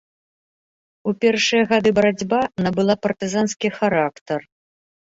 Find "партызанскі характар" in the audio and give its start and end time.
3.05-4.39